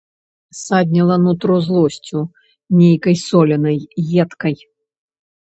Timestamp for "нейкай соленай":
2.79-3.77